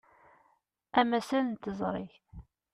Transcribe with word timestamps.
Amasal 0.99 1.45
n 1.49 1.53
teẓrigt. 1.63 2.23